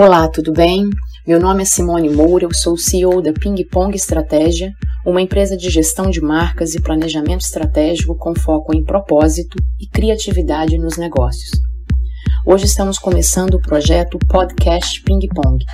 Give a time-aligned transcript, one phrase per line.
[0.00, 0.88] Olá, tudo bem?
[1.26, 4.70] Meu nome é Simone Moura, eu sou CEO da Ping Pong Estratégia,
[5.04, 10.78] uma empresa de gestão de marcas e planejamento estratégico com foco em propósito e criatividade
[10.78, 11.50] nos negócios.
[12.46, 15.64] Hoje estamos começando o projeto Podcast Ping Pong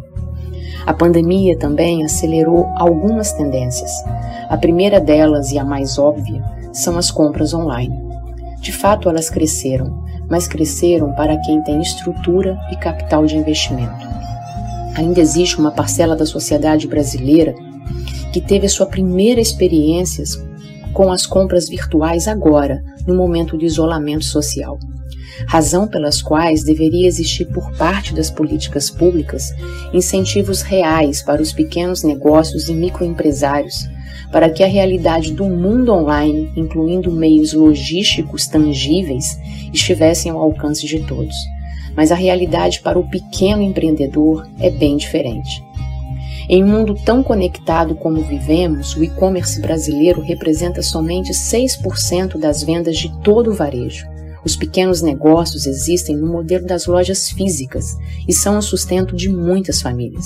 [0.85, 3.91] A pandemia também acelerou algumas tendências.
[4.49, 7.95] A primeira delas e a mais óbvia são as compras online.
[8.59, 14.09] De fato, elas cresceram, mas cresceram para quem tem estrutura e capital de investimento.
[14.95, 17.53] Ainda existe uma parcela da sociedade brasileira
[18.33, 20.23] que teve a sua primeira experiência
[20.93, 24.77] com as compras virtuais agora, no momento de isolamento social.
[25.47, 29.53] Razão pelas quais deveria existir por parte das políticas públicas
[29.93, 33.89] incentivos reais para os pequenos negócios e microempresários,
[34.31, 39.37] para que a realidade do mundo online, incluindo meios logísticos tangíveis,
[39.73, 41.35] estivessem ao alcance de todos.
[41.95, 45.61] Mas a realidade para o pequeno empreendedor é bem diferente.
[46.53, 52.97] Em um mundo tão conectado como vivemos, o e-commerce brasileiro representa somente 6% das vendas
[52.97, 54.05] de todo o varejo.
[54.43, 57.95] Os pequenos negócios existem no modelo das lojas físicas
[58.27, 60.25] e são o sustento de muitas famílias.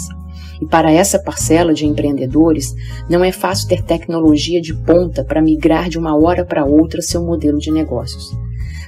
[0.59, 2.73] E para essa parcela de empreendedores,
[3.07, 7.23] não é fácil ter tecnologia de ponta para migrar de uma hora para outra seu
[7.23, 8.35] modelo de negócios.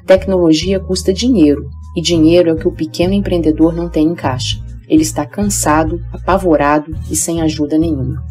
[0.07, 4.65] Tecnologia custa dinheiro, e dinheiro é o que o pequeno empreendedor não tem em caixa.
[4.87, 8.23] Ele está cansado, apavorado e sem ajuda nenhuma.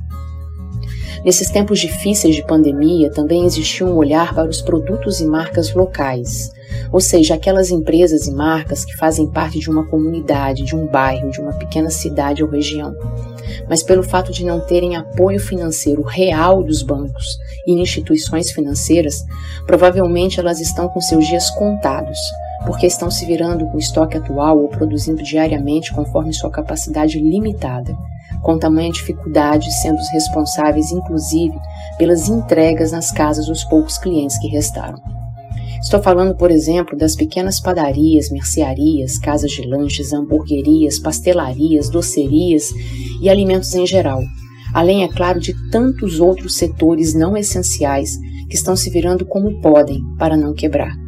[1.25, 6.53] Nesses tempos difíceis de pandemia, também existiu um olhar para os produtos e marcas locais,
[6.93, 11.31] ou seja, aquelas empresas e marcas que fazem parte de uma comunidade, de um bairro,
[11.31, 12.95] de uma pequena cidade ou região.
[13.69, 19.25] Mas pelo fato de não terem apoio financeiro real dos bancos e instituições financeiras,
[19.66, 22.19] provavelmente elas estão com seus dias contados,
[22.66, 27.97] porque estão se virando com o estoque atual ou produzindo diariamente conforme sua capacidade limitada,
[28.43, 31.56] com tamanha dificuldade sendo os responsáveis, inclusive,
[31.97, 35.00] pelas entregas nas casas dos poucos clientes que restaram.
[35.81, 42.72] Estou falando, por exemplo, das pequenas padarias, mercearias, casas de lanches, hamburguerias, pastelarias, docerias
[43.22, 44.21] e alimentos em geral,
[44.75, 48.16] além, é claro, de tantos outros setores não essenciais
[48.48, 51.06] que estão se virando como podem para não quebrar.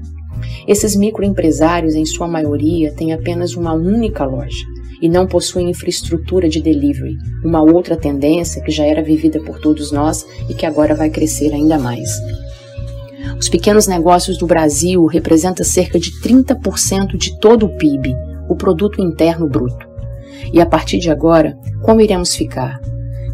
[0.67, 4.65] Esses microempresários, em sua maioria, têm apenas uma única loja
[5.01, 9.93] e não possuem infraestrutura de delivery, uma outra tendência que já era vivida por todos
[9.93, 12.11] nós e que agora vai crescer ainda mais.
[13.39, 18.15] Os pequenos negócios do Brasil representam cerca de 30% de todo o PIB,
[18.49, 19.87] o produto interno bruto.
[20.53, 22.81] E a partir de agora, como iremos ficar?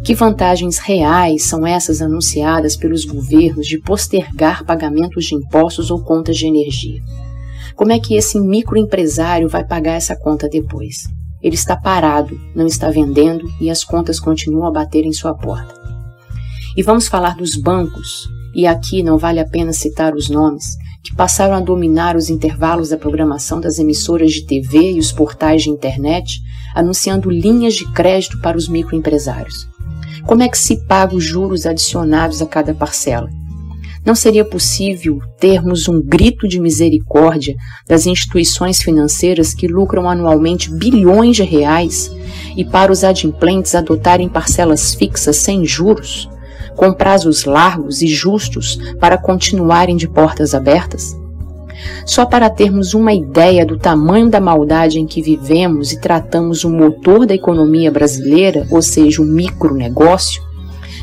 [0.05, 6.37] Que vantagens reais são essas anunciadas pelos governos de postergar pagamentos de impostos ou contas
[6.37, 7.01] de energia?
[7.75, 11.07] Como é que esse microempresário vai pagar essa conta depois?
[11.41, 15.73] Ele está parado, não está vendendo e as contas continuam a bater em sua porta.
[16.77, 21.15] E vamos falar dos bancos, e aqui não vale a pena citar os nomes, que
[21.15, 25.71] passaram a dominar os intervalos da programação das emissoras de TV e os portais de
[25.71, 26.39] internet,
[26.75, 29.73] anunciando linhas de crédito para os microempresários.
[30.25, 33.29] Como é que se paga os juros adicionados a cada parcela?
[34.05, 37.55] Não seria possível termos um grito de misericórdia
[37.87, 42.11] das instituições financeiras que lucram anualmente bilhões de reais
[42.55, 46.29] e para os adimplentes adotarem parcelas fixas sem juros,
[46.75, 51.24] com prazos largos e justos para continuarem de portas abertas?
[52.05, 56.69] Só para termos uma ideia do tamanho da maldade em que vivemos e tratamos o
[56.69, 60.41] motor da economia brasileira, ou seja, o micronegócio,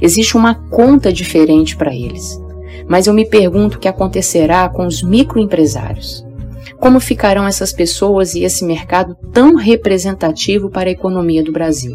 [0.00, 2.40] Existe uma conta diferente para eles
[2.88, 6.26] mas eu me pergunto o que acontecerá com os microempresários.
[6.78, 11.94] Como ficarão essas pessoas e esse mercado tão representativo para a economia do Brasil?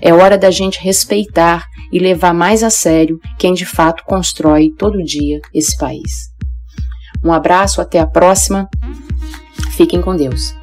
[0.00, 5.02] É hora da gente respeitar e levar mais a sério quem de fato constrói todo
[5.02, 6.30] dia esse país.
[7.22, 8.68] Um abraço, até a próxima.
[9.76, 10.54] Fiquem com Deus.